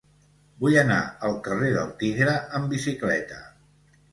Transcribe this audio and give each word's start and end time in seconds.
Vull 0.63 0.77
anar 0.83 0.97
al 1.27 1.37
carrer 1.49 1.69
del 1.75 1.91
Tigre 2.01 2.33
amb 2.61 2.73
bicicleta. 2.75 3.39